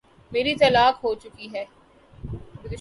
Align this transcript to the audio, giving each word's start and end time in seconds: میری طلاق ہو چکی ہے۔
میری 0.31 0.53
طلاق 0.55 1.03
ہو 1.03 1.13
چکی 1.15 1.47
ہے۔ 1.53 1.65